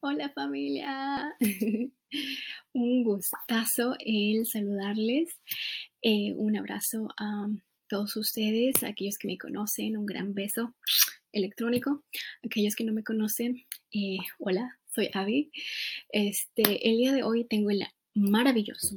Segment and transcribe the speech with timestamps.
[0.00, 1.32] Hola familia,
[2.72, 5.38] un gustazo el saludarles.
[6.02, 7.46] Eh, un abrazo a
[7.88, 10.74] todos ustedes, aquellos que me conocen, un gran beso
[11.30, 12.04] electrónico.
[12.44, 15.52] Aquellos que no me conocen, eh, hola, soy Abby.
[16.10, 18.96] Este, el día de hoy tengo el maravilloso,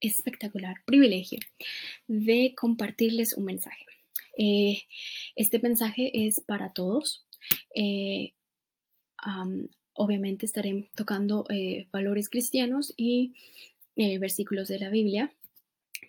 [0.00, 1.38] espectacular privilegio
[2.06, 3.84] de compartirles un mensaje.
[4.38, 4.82] Eh,
[5.36, 7.26] este mensaje es para todos
[9.92, 13.34] obviamente estaré tocando eh, valores cristianos y
[13.96, 15.32] eh, versículos de la Biblia,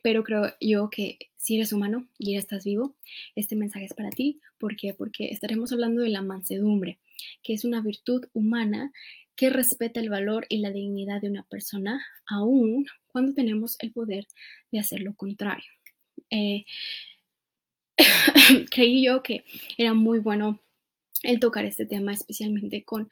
[0.03, 2.95] pero creo yo que si eres humano y ya estás vivo,
[3.35, 4.39] este mensaje es para ti.
[4.59, 4.93] ¿Por qué?
[4.93, 6.99] Porque estaremos hablando de la mansedumbre,
[7.41, 8.91] que es una virtud humana
[9.35, 14.27] que respeta el valor y la dignidad de una persona, aun cuando tenemos el poder
[14.71, 15.71] de hacer lo contrario.
[16.29, 16.65] Eh,
[18.71, 19.43] creí yo que
[19.77, 20.59] era muy bueno
[21.23, 23.09] el tocar este tema, especialmente con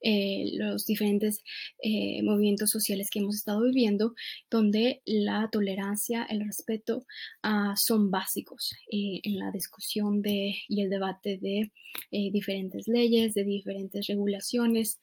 [0.00, 1.42] eh, los diferentes
[1.82, 4.14] eh, movimientos sociales que hemos estado viviendo,
[4.50, 7.06] donde la tolerancia, el respeto
[7.42, 11.72] ah, son básicos eh, en la discusión de, y el debate de
[12.10, 15.00] diferentes leyes, de diferentes regulaciones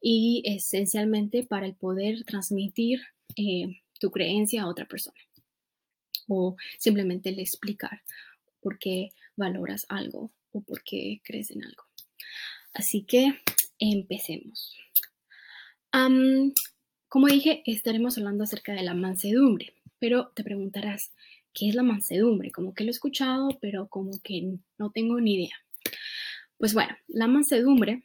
[0.00, 3.00] y esencialmente para el poder transmitir
[3.98, 5.16] tu creencia a otra persona
[6.28, 8.02] o simplemente le explicar
[8.60, 11.84] por qué valoras algo o por qué crees en algo.
[12.74, 13.40] Así que
[13.78, 14.76] empecemos.
[17.08, 21.12] como dije, estaremos hablando acerca de la mansedumbre, pero te preguntarás,
[21.52, 22.50] ¿qué es la mansedumbre?
[22.50, 25.56] Como que lo he escuchado, pero como que no tengo ni idea.
[26.58, 28.02] Pues bueno, la mansedumbre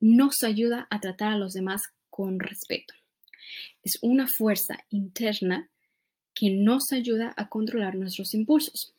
[0.00, 2.94] nos ayuda a tratar a los demás con respeto.
[3.84, 5.70] Es una fuerza interna
[6.34, 8.94] que nos ayuda a controlar nuestros impulsos.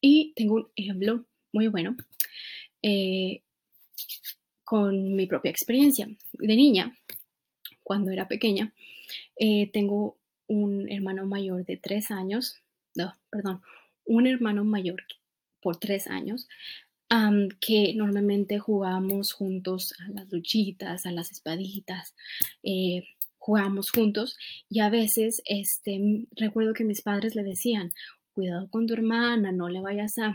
[0.00, 1.96] Y tengo un ejemplo muy bueno.
[2.82, 3.42] Eh,
[4.64, 6.96] con mi propia experiencia de niña,
[7.82, 8.72] cuando era pequeña.
[9.36, 12.56] Eh, tengo un hermano mayor de tres años,
[12.94, 13.62] no, perdón,
[14.04, 15.02] un hermano mayor
[15.60, 16.48] por tres años,
[17.60, 22.14] que normalmente jugábamos juntos a las luchitas, a las espaditas,
[22.62, 23.02] eh,
[23.38, 24.36] jugábamos juntos
[24.68, 27.92] y a veces este, recuerdo que mis padres le decían,
[28.32, 30.34] cuidado con tu hermana, no le vayas a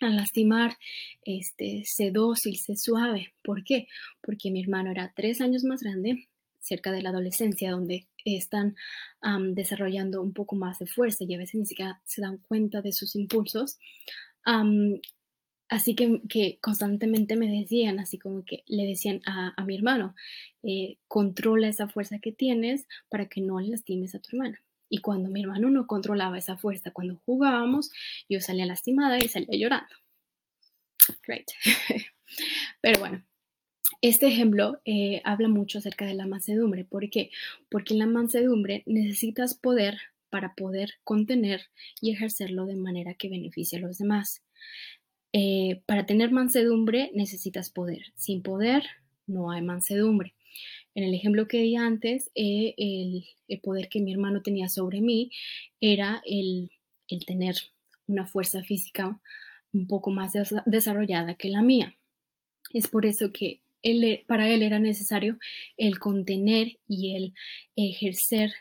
[0.00, 0.76] a lastimar,
[1.24, 3.32] este, sé dócil, sé suave.
[3.42, 3.88] ¿Por qué?
[4.20, 6.28] Porque mi hermano era tres años más grande,
[6.60, 8.74] cerca de la adolescencia, donde están
[9.54, 12.92] desarrollando un poco más de fuerza y a veces ni siquiera se dan cuenta de
[12.92, 13.78] sus impulsos.
[15.68, 20.14] así que, constantemente me decían, así como que le decían a, mi hermano,
[20.62, 24.60] eh, controla esa fuerza que tienes para que no lastimes a tu hermana.
[24.94, 27.90] Y cuando mi hermano no controlaba esa fuerza, cuando jugábamos,
[28.28, 29.92] yo salía lastimada y salía llorando.
[31.26, 31.46] Great.
[32.80, 33.24] Pero bueno,
[34.02, 36.84] este ejemplo eh, habla mucho acerca de la mansedumbre.
[36.84, 37.32] ¿Por qué?
[37.68, 39.98] Porque en la mansedumbre necesitas poder
[40.30, 41.62] para poder contener
[42.00, 44.44] y ejercerlo de manera que beneficie a los demás.
[45.32, 48.12] Eh, para tener mansedumbre necesitas poder.
[48.14, 48.84] Sin poder
[49.26, 50.34] no hay mansedumbre.
[50.94, 55.30] En el ejemplo que di antes, eh, el, poder que mi hermano tenía sobre mí
[55.80, 56.70] era el,
[57.26, 57.56] tener
[58.06, 59.20] una fuerza física
[59.72, 60.32] un poco más
[60.66, 61.96] desarrollada que la mía.
[62.72, 65.38] Es por eso que él, para él era necesario
[65.76, 67.34] el contener y el
[67.76, 68.52] ejercer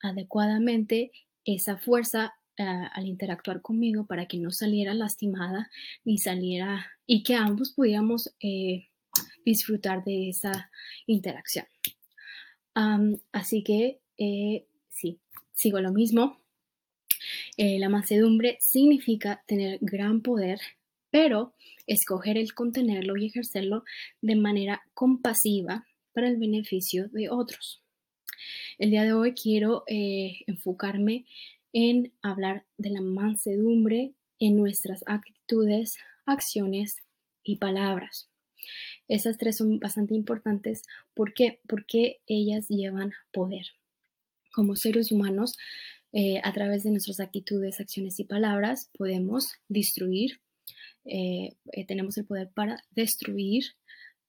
[0.00, 1.12] adecuadamente
[1.44, 5.70] esa fuerza ah, al interactuar conmigo para que no saliera lastimada
[6.04, 8.88] ni saliera y que ambos pudiéramos eh,
[9.44, 10.70] disfrutar de esa
[11.06, 11.66] interacción.
[13.32, 15.20] así que eh, sí,
[15.52, 16.40] sigo lo mismo.
[17.56, 20.60] Eh, la mansedumbre significa tener gran poder,
[21.10, 21.54] pero
[21.86, 23.84] escoger el contenerlo y ejercerlo
[24.20, 27.82] de manera compasiva para el beneficio de otros.
[28.78, 31.26] El día de hoy quiero eh, enfocarme
[31.72, 36.96] en hablar de la mansedumbre en nuestras actitudes, acciones
[37.44, 38.28] y palabras.
[39.12, 40.84] Esas tres son bastante importantes.
[41.12, 41.60] ¿Por qué?
[41.68, 43.66] Porque ellas llevan poder.
[44.54, 45.58] Como seres humanos,
[46.14, 50.40] eh, a través de nuestras actitudes, acciones y palabras, podemos destruir.
[51.04, 53.64] Eh, eh, tenemos el poder para destruir,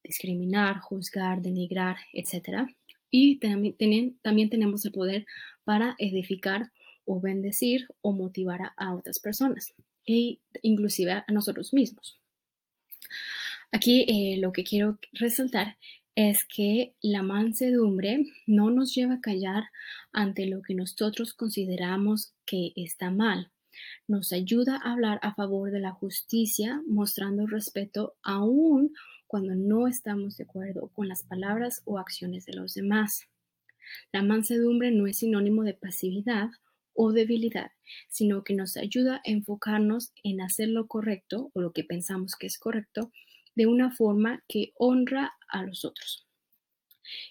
[0.03, 2.67] discriminar, juzgar, denigrar, etc.
[3.09, 5.25] Y también, también tenemos el poder
[5.63, 6.73] para edificar
[7.05, 9.73] o bendecir o motivar a, a otras personas
[10.05, 12.19] e inclusive a nosotros mismos.
[13.75, 15.77] Aquí eh, lo que quiero resaltar
[16.13, 19.63] es que la mansedumbre no nos lleva a callar
[20.11, 23.51] ante lo que nosotros consideramos que está mal.
[24.07, 28.93] Nos ayuda a hablar a favor de la justicia, mostrando respeto aún
[29.25, 33.23] cuando no estamos de acuerdo con las palabras o acciones de los demás.
[34.11, 36.49] La mansedumbre no es sinónimo de pasividad
[36.93, 37.71] o debilidad,
[38.07, 42.45] sino que nos ayuda a enfocarnos en hacer lo correcto o lo que pensamos que
[42.45, 43.11] es correcto
[43.55, 46.27] de una forma que honra a los otros.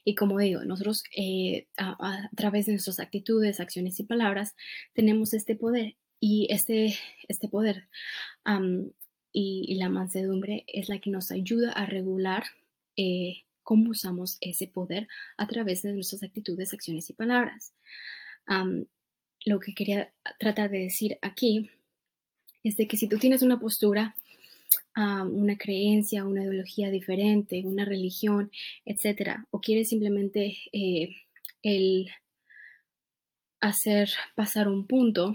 [0.05, 4.55] Y como digo, nosotros eh, a, través de nuestras actitudes, acciones y palabras
[4.95, 6.97] tenemos este poder y este,
[7.29, 7.89] este poder
[9.33, 12.45] y, la mansedumbre es la que nos ayuda a regular
[12.97, 17.75] eh, cómo usamos ese poder a través de nuestras actitudes, acciones y palabras.
[19.45, 21.71] lo que quería tratar de decir aquí
[22.63, 24.15] es de que si tú tienes una postura,
[24.95, 28.51] una creencia, una ideología diferente, una religión,
[28.85, 31.17] etcétera, o quieres simplemente eh,
[31.63, 32.11] el
[33.61, 35.35] hacer pasar un punto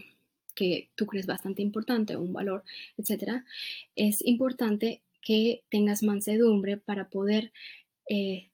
[0.54, 2.64] que tú crees bastante importante, un valor,
[2.98, 3.46] etcétera,
[3.96, 7.52] es importante que tengas mansedumbre para poder
[8.10, 8.50] eh,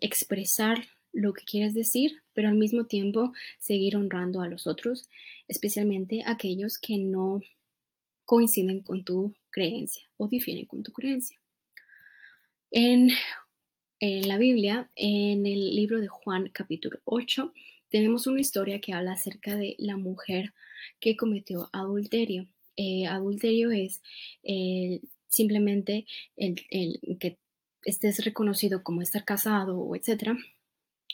[0.00, 5.08] expresar lo que quieres decir, pero al mismo tiempo seguir honrando a los otros,
[5.48, 7.40] especialmente aquellos que no
[8.24, 11.38] coinciden con tu creencia o difieren con tu creencia.
[12.72, 13.08] En,
[14.00, 17.54] la Biblia, en el libro de Juan capítulo 8,
[17.88, 20.52] tenemos una historia que habla acerca de la mujer
[20.98, 22.48] que cometió adulterio.
[22.76, 24.02] Eh, adulterio es
[25.28, 26.04] simplemente
[26.36, 26.56] el,
[27.20, 27.38] que
[27.84, 30.36] estés reconocido como estar casado o etcétera.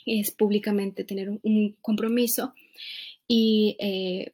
[0.07, 2.55] Es públicamente tener un, compromiso
[3.27, 4.33] y eh,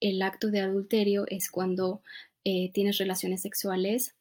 [0.00, 2.02] el acto de adulterio es cuando
[2.42, 4.14] tienes relaciones sexuales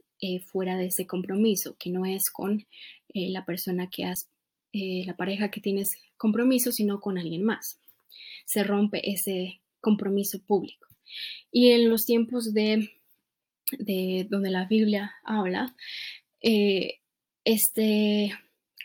[0.46, 2.66] fuera de ese compromiso, que no es con
[3.14, 4.30] la persona que has,
[4.74, 7.80] la pareja que tienes compromiso, sino con alguien más.
[8.46, 10.88] Se rompe ese compromiso público.
[11.52, 12.92] Y en los tiempos de,
[13.78, 15.76] de donde la Biblia habla,
[16.42, 17.00] eh,
[17.44, 18.32] este,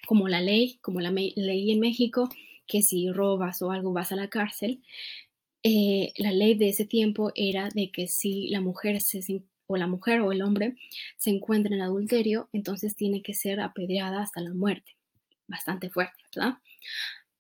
[0.07, 2.29] como la ley, como la ley en México,
[2.67, 4.83] que si robas o algo vas a la cárcel,
[5.65, 9.23] eh, la ley de ese tiempo era de que si la mujer se,
[9.67, 10.77] o la mujer o el hombre
[11.17, 14.93] se encuentra en adulterio, entonces tiene que ser apedreada hasta la muerte.
[15.49, 16.59] Bastante fuerte, ¿verdad?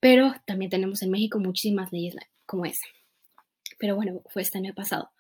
[0.00, 2.16] Pero también tenemos en México muchísimas leyes
[2.46, 2.86] como esa.
[3.78, 5.10] Pero bueno, fue este año pasado.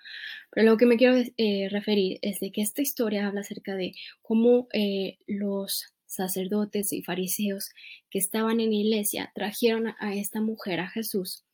[0.50, 3.94] Pero lo que me quiero eh, referir es de que esta historia habla acerca de
[4.22, 7.70] cómo eh, los sacerdotes y fariseos
[8.08, 11.44] que estaban en la iglesia trajeron a esta mujer a Jesús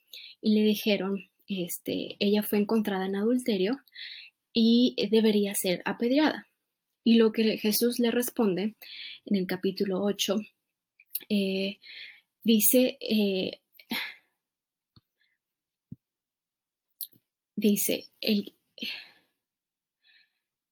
[0.41, 3.81] y le dijeron, este, ella fue encontrada en adulterio
[4.53, 6.49] y debería ser apedreada.
[7.05, 8.77] Y lo que Jesús le responde
[9.27, 10.37] en el capítulo 8,
[11.29, 11.79] eh,
[12.43, 12.99] dice,
[17.57, 18.55] dice el,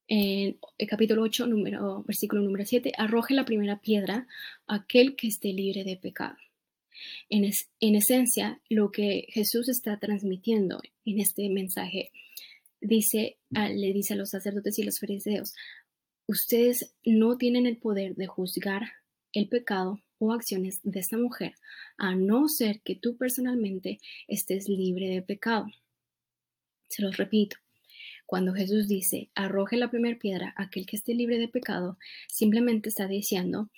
[0.08, 4.26] en el capítulo 8, número, versículo número 7, arroje la primera piedra
[4.66, 6.36] aquel que esté libre de pecado.
[7.28, 7.50] En,
[7.80, 12.10] en esencia, lo que Jesús está transmitiendo en este mensaje
[12.80, 15.52] dice, le dice a los sacerdotes y los fariseos,
[16.26, 18.82] ustedes no tienen el poder de juzgar
[19.32, 21.54] el pecado o acciones de esta mujer,
[21.96, 25.66] a no ser que tú personalmente estés libre de pecado.
[26.88, 27.56] Se los repito.
[28.26, 31.98] Cuando Jesús dice, arroje la primera piedra a aquel que esté libre de pecado,
[32.28, 33.70] simplemente está diciendo,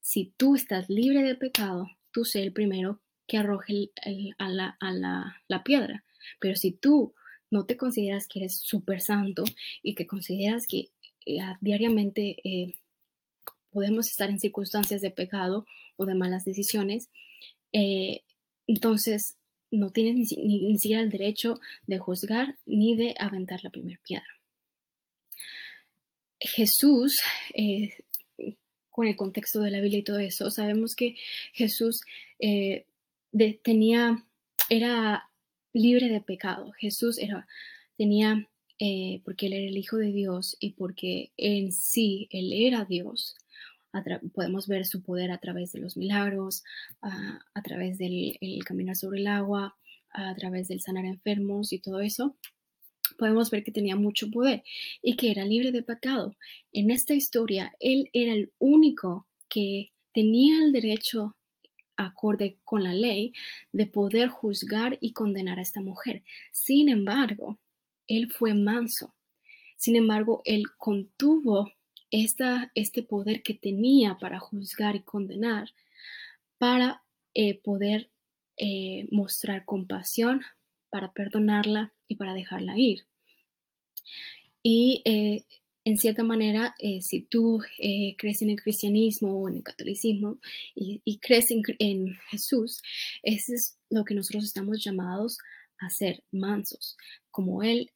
[0.00, 3.90] si tú estás libre de pecado, tú sé el primero que arroje
[4.38, 6.04] a, la, piedra.
[6.40, 7.14] Pero si tú
[7.50, 9.44] no te consideras que eres súper santo
[9.82, 10.88] y que consideras que
[11.26, 12.74] eh, diariamente eh,
[13.70, 17.10] podemos estar en circunstancias de pecado o de malas decisiones,
[17.72, 18.22] eh,
[18.66, 19.36] entonces
[19.70, 24.26] no tienes ni, siquiera el derecho de juzgar ni de aventar la primera piedra.
[26.40, 27.20] Jesús,
[28.98, 31.14] con el contexto de la Biblia y todo eso, sabemos que
[31.52, 32.02] Jesús
[32.40, 32.84] eh,
[33.62, 34.24] tenía,
[34.68, 35.30] era
[35.72, 36.72] libre de pecado.
[36.72, 37.46] Jesús era,
[37.96, 38.48] tenía,
[38.80, 43.36] eh, porque él era el Hijo de Dios y porque en sí él era Dios,
[44.34, 46.64] podemos ver su poder a través de los milagros,
[47.00, 49.76] a, través del caminar sobre el agua,
[50.10, 52.34] a través del sanar enfermos y todo eso.
[53.18, 54.62] Podemos ver que tenía mucho poder
[55.02, 56.36] y que era libre de pecado.
[56.72, 61.36] En esta historia, él era el único que tenía el derecho
[61.96, 63.32] acorde con la ley
[63.72, 66.22] de poder juzgar y condenar a esta mujer.
[66.52, 67.58] Sin embargo,
[68.06, 69.14] él fue manso.
[69.76, 71.72] Sin embargo, él contuvo
[72.10, 75.70] este poder que tenía para juzgar y condenar,
[76.56, 77.02] para
[77.34, 78.10] eh, poder
[78.56, 80.42] eh, mostrar compasión,
[80.90, 83.06] para perdonarla y para dejarla ir.
[84.62, 85.44] Y eh,
[85.84, 90.38] en cierta manera, eh, si tú eh, crees en el cristianismo o en el catolicismo
[90.74, 92.82] y, crees en, Jesús,
[93.22, 95.38] eso es lo que nosotros estamos llamados
[95.78, 96.96] a ser mansos,
[97.30, 97.90] como Él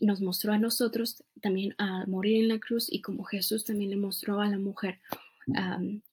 [0.00, 3.96] nos mostró a nosotros también a morir en la cruz y como Jesús también le
[3.96, 5.00] mostró a la mujer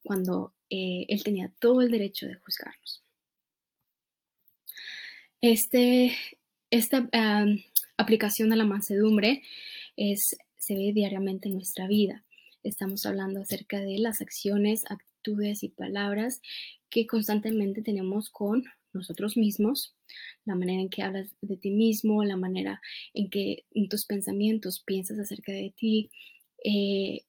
[0.04, 3.03] cuando Él tenía todo el derecho de juzgarnos.
[5.44, 6.14] Este,
[6.72, 7.10] esta
[7.98, 9.42] aplicación de la mansedumbre
[9.98, 12.24] es se ve diariamente en nuestra vida.
[12.64, 16.40] Estamos hablando acerca de las acciones, actitudes y palabras
[16.90, 19.94] que constantemente tenemos con nosotros mismos,
[20.46, 22.80] la manera en que hablas de ti mismo, la manera
[23.14, 26.10] en que tus pensamientos piensas acerca de ti,
[26.64, 27.26] eh,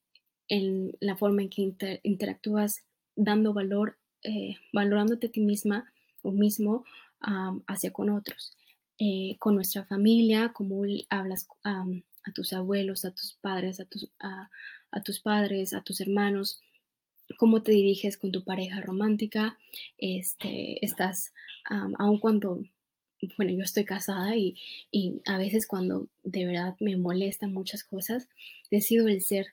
[0.46, 2.84] en la forma en que interactúas
[3.16, 5.92] dando valor, eh, valorándote a ti misma
[6.22, 6.84] o mismo
[7.66, 8.56] hacia con otros,
[8.98, 14.50] eh, con nuestra familia, cómo hablas a tus abuelos, a tus padres, a tus, a,
[15.02, 16.60] tus padres, a tus hermanos,
[17.38, 19.58] cómo te diriges con tu pareja romántica,
[19.98, 21.32] este, estás,
[21.98, 22.62] aun cuando,
[23.36, 24.56] bueno, yo estoy casada y,
[24.90, 28.28] y, a veces cuando de verdad me molestan muchas cosas,
[28.70, 29.46] decido el ser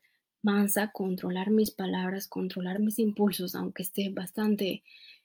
[0.43, 4.83] mansa, controlar mis palabras, controlar mis impulsos, aunque esté bastante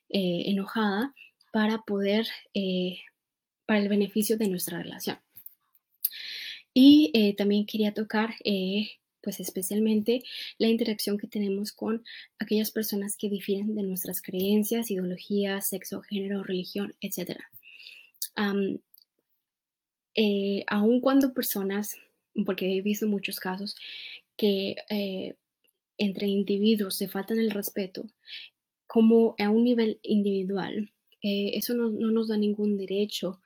[0.09, 1.13] eh, enojada,
[1.57, 2.99] para poder, eh,
[3.65, 5.17] para el beneficio de nuestra relación.
[6.71, 10.21] Y eh, también quería tocar, eh, pues especialmente,
[10.59, 12.03] la interacción que tenemos con
[12.37, 17.39] aquellas personas que difieren de nuestras creencias, ideologías, sexo, género, religión, etc.
[20.67, 21.97] Aun cuando personas,
[22.45, 23.75] porque he visto muchos casos,
[24.35, 24.75] que
[25.97, 28.05] entre individuos se faltan el respeto,
[28.85, 30.91] como a un nivel individual,
[31.53, 33.39] eso no, no, nos da ningún derecho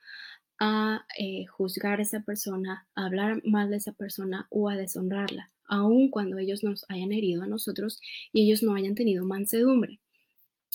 [0.58, 5.50] a eh, juzgar a esa persona, a hablar mal de esa persona o a deshonrarla,
[5.66, 8.00] aun cuando ellos nos hayan herido a nosotros
[8.32, 9.98] y ellos no hayan tenido mansedumbre.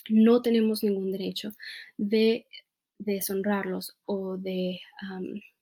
[0.09, 1.53] No tenemos ningún derecho
[1.97, 2.47] de
[2.97, 4.79] deshonrarlos o de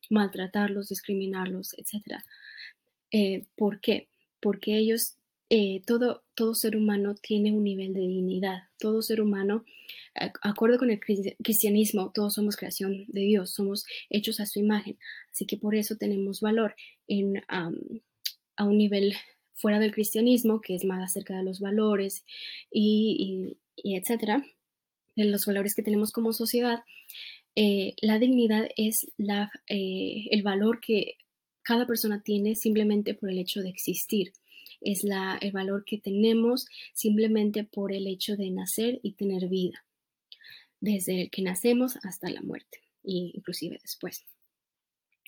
[0.10, 2.22] maltratarlos, discriminarlos, etc.
[3.12, 4.08] Eh, ¿Por qué?
[4.40, 5.18] Porque ellos,
[5.58, 8.64] eh, todo, todo ser humano tiene un nivel de dignidad.
[8.78, 9.64] Todo ser humano
[10.42, 14.98] acuerdo con el cristianismo, todos somos creación de Dios, somos hechos a su imagen,
[15.32, 16.76] así que por eso tenemos valor
[17.08, 17.70] en, a
[18.66, 19.14] un nivel
[19.54, 22.26] fuera del cristianismo, que es más acerca de los valores
[22.70, 24.46] y, etcétera,
[25.16, 26.84] de los valores que tenemos como sociedad.
[27.56, 31.16] Eh, la dignidad es la, eh, el valor que
[31.62, 34.34] cada persona tiene simplemente por el hecho de existir.
[34.86, 39.84] Es el valor que tenemos simplemente por el hecho de nacer y tener vida
[40.80, 44.24] desde que nacemos hasta la muerte e inclusive después.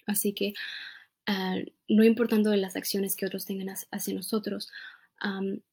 [0.06, 0.54] Así que
[1.26, 1.58] ah,
[1.90, 4.70] no importando de las acciones que otros tengan hacia nosotros,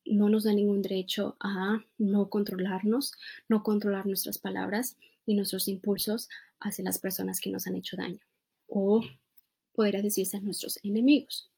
[0.06, 3.12] no nos da ningún derecho a no controlarnos,
[3.46, 6.28] no controlar nuestras palabras y nuestros impulsos
[6.60, 8.20] hacia las personas que nos han hecho daño
[8.66, 9.04] o
[9.72, 11.50] podría decirse a nuestros enemigos.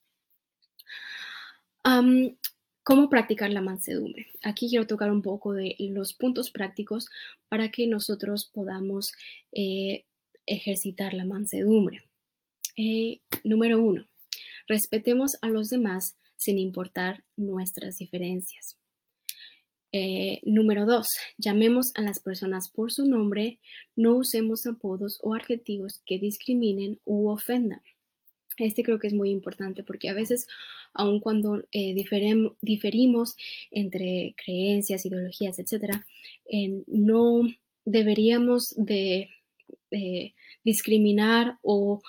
[2.83, 4.27] ¿Cómo practicar la mansedumbre?
[4.43, 7.09] Aquí quiero tocar un poco de los puntos prácticos
[7.49, 9.13] para que nosotros podamos
[9.53, 10.05] eh,
[10.47, 12.03] ejercitar la mansedumbre.
[12.77, 14.07] Eh, número uno,
[14.67, 18.77] respetemos a los demás sin importar nuestras diferencias.
[19.93, 21.07] Eh, número dos,
[21.39, 23.61] llamemos a las personas por su nombre,
[23.95, 27.83] no usemos apodos o adjetivos que discriminen u ofendan.
[28.59, 30.47] Este creo que es muy importante porque a veces,
[30.95, 33.37] aun cuando eh, diferimos
[33.71, 35.95] entre creencias, ideologías, etc.,
[36.87, 37.43] no
[37.85, 39.31] deberíamos de
[40.65, 42.01] discriminar o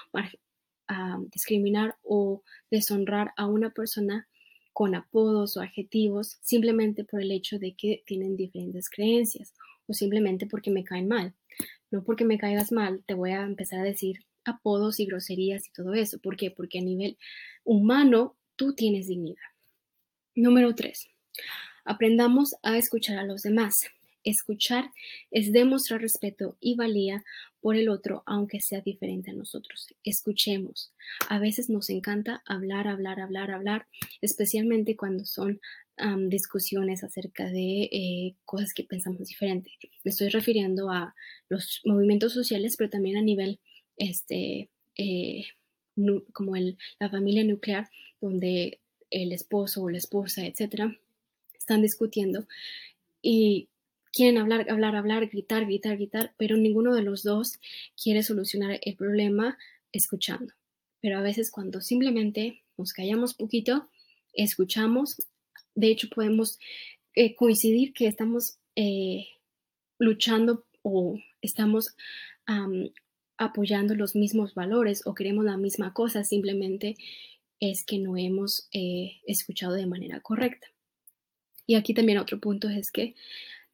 [1.34, 4.28] discriminar o deshonrar a una persona
[4.74, 9.54] con apodos o adjetivos simplemente por el hecho de que tienen diferentes creencias
[9.88, 11.34] o simplemente porque me caen mal.
[11.90, 15.72] No porque me caigas mal, te voy a empezar a decir apodos y groserías y
[15.72, 16.20] todo eso.
[16.20, 16.52] ¿Por qué?
[16.52, 17.18] Porque a nivel
[17.64, 19.42] humano tú tienes dignidad.
[20.36, 21.10] Número tres,
[21.84, 23.76] aprendamos a escuchar a los demás.
[24.24, 24.92] Escuchar
[25.32, 27.24] es demostrar respeto y valía
[27.62, 29.88] por el otro, aunque sea diferente a nosotros.
[30.04, 30.92] Escuchemos.
[31.30, 33.88] A veces nos encanta hablar, hablar, hablar, hablar,
[34.22, 35.62] especialmente cuando son
[36.28, 39.72] discusiones acerca de eh, cosas que pensamos diferente.
[40.04, 41.16] Me estoy refiriendo a
[41.50, 43.60] los movimientos sociales, pero también a nivel
[43.98, 45.46] este, eh,
[46.34, 47.90] como el, la familia nuclear,
[48.22, 50.98] donde el esposo o la esposa, etcétera,
[51.58, 52.48] están discutiendo
[53.22, 53.70] y
[54.14, 57.60] quieren hablar, hablar, hablar, gritar, gritar, gritar, pero ninguno de los dos
[58.02, 59.58] quiere solucionar el problema
[59.92, 60.54] escuchando.
[61.02, 63.90] Pero a veces cuando simplemente nos callamos poquito,
[64.34, 65.18] escuchamos.
[65.76, 66.60] De hecho, podemos
[67.16, 69.28] eh, coincidir que estamos eh,
[70.00, 71.96] luchando o estamos
[73.38, 76.96] apoyando los mismos valores o queremos la misma cosa, simplemente
[77.60, 80.68] es que no hemos eh, escuchado de manera correcta.
[81.66, 83.16] Y aquí también otro punto es que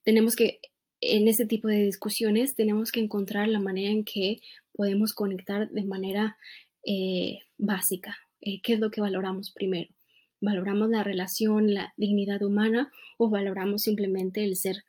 [0.04, 0.60] tenemos que,
[1.02, 4.40] en este tipo de discusiones, tenemos que encontrar la manera en que
[4.74, 6.38] podemos conectar de manera
[6.86, 8.18] eh, básica.
[8.42, 9.94] Eh, ¿Qué es lo que valoramos primero?
[10.42, 14.84] ¿Valoramos la relación, la dignidad humana o valoramos simplemente el ser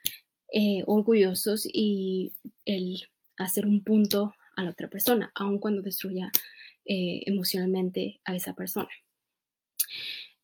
[0.87, 2.33] orgullosos y
[2.65, 3.03] el
[3.37, 6.31] hacer un punto a la otra persona, aun cuando destruya
[6.85, 8.91] eh, emocionalmente a esa persona.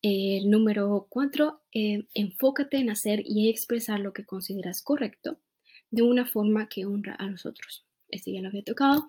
[0.01, 5.37] El número cuatro, eh, enfócate en hacer y expresar lo que consideras correcto
[5.91, 7.85] de una forma que honra a los otros.
[8.09, 9.05] Este ya lo había tocado.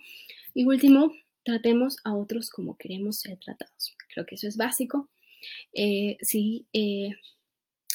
[0.53, 3.97] Y último, tratemos a otros como queremos ser tratados.
[4.13, 5.09] Creo que eso es básico.
[5.73, 6.67] Eh, si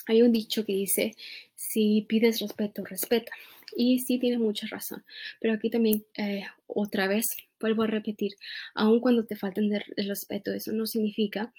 [0.07, 1.15] hay un dicho que dice,
[1.55, 3.31] si pides respeto, respeta.
[3.75, 5.03] Y sí tiene mucha razón.
[5.39, 7.25] Pero aquí también, eh, otra vez,
[7.59, 8.33] vuelvo a repetir,
[8.74, 11.53] aun cuando te falten el respeto, eso no significa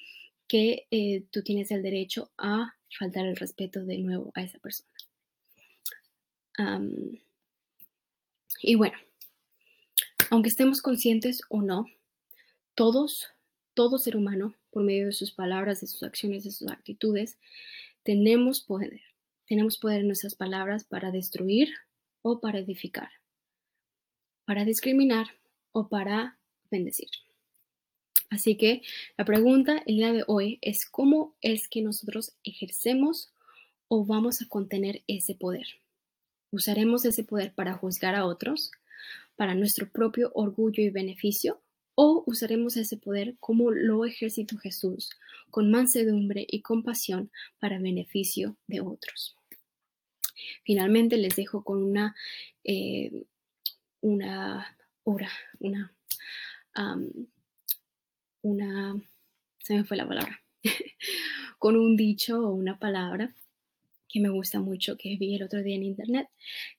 [0.46, 4.88] que eh, tú tienes el derecho a faltar el respeto de nuevo a esa persona.
[8.62, 8.98] y bueno,
[10.30, 11.86] aunque estemos conscientes o no,
[12.74, 13.28] todos,
[13.74, 17.38] todo ser humano, por medio de sus palabras, de sus acciones, de sus actitudes,
[18.02, 19.00] tenemos poder.
[19.46, 21.70] Tenemos poder en nuestras palabras para destruir
[22.28, 23.08] o para edificar,
[24.44, 25.28] para discriminar
[25.72, 26.38] o para
[26.70, 27.08] bendecir.
[28.28, 28.82] Así que
[29.16, 33.32] la pregunta el día de hoy es cómo es que nosotros ejercemos
[33.88, 35.66] o vamos a contener ese poder.
[36.50, 38.72] ¿Usaremos ese poder para juzgar a otros,
[39.36, 41.62] para nuestro propio orgullo y beneficio?
[41.94, 45.10] ¿O usaremos ese poder como lo ejercitó Jesús,
[45.50, 49.37] con mansedumbre y compasión para beneficio de otros?
[50.64, 52.14] Finalmente les dejo con una,
[52.64, 53.24] eh,
[54.00, 55.30] una hora,
[55.60, 55.92] una,
[58.42, 59.02] una,
[59.58, 60.40] se me fue la palabra,
[61.58, 63.34] con un dicho o una palabra
[64.08, 66.28] que me gusta mucho, que vi el otro día en internet,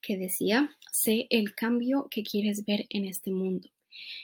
[0.02, 3.70] que decía, sé el cambio que quieres ver en este mundo.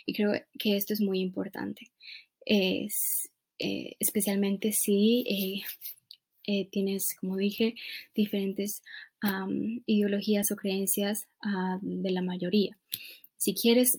[0.05, 1.91] Y creo que esto es muy importante,
[2.45, 5.65] es, eh, especialmente si eh,
[6.47, 7.75] eh, tienes, como dije,
[8.13, 8.81] diferentes
[9.87, 12.77] ideologías o creencias ah, de la mayoría.
[13.37, 13.97] Si quieres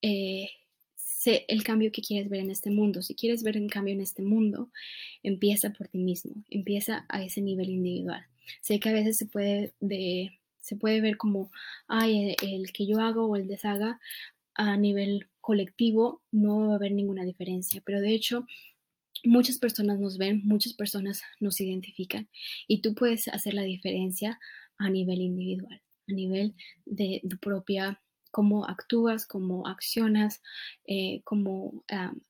[0.00, 0.48] eh,
[1.48, 4.22] el cambio que quieres ver en este mundo, si quieres ver un cambio en este
[4.22, 4.70] mundo,
[5.22, 8.26] empieza por ti mismo, empieza a ese nivel individual.
[8.60, 11.50] Sé que a veces se puede, de, se puede ver como,
[11.88, 14.00] ay, el, que yo hago o el deshaga
[14.54, 18.46] a nivel colectivo no va a haber ninguna diferencia, pero de hecho
[19.24, 22.28] muchas personas nos ven, muchas personas nos identifican
[22.68, 24.38] y tú puedes hacer la diferencia
[24.78, 30.42] a nivel individual, a nivel de tu propia, cómo actúas, cómo accionas,
[30.86, 31.84] eh, cómo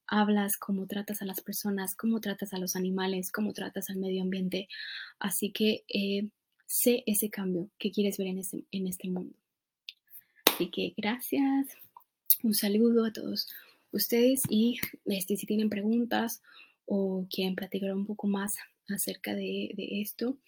[0.07, 4.23] hablas, cómo tratas a las personas, cómo tratas a los animales, cómo tratas al medio
[4.23, 4.69] ambiente.
[5.19, 6.29] Así que eh,
[6.67, 9.35] sé ese cambio que quieres ver en este, en este mundo.
[10.45, 11.69] Así que gracias,
[12.43, 13.49] un saludo a todos
[13.91, 16.43] ustedes y este, si tienen preguntas
[16.87, 18.57] o quieren platicar un poco más
[18.89, 20.39] acerca de, esto,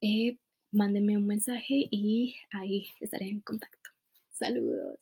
[0.00, 0.38] eh,
[0.70, 3.90] mándenme un mensaje y ahí estaré en contacto.
[4.30, 4.98] Saludos.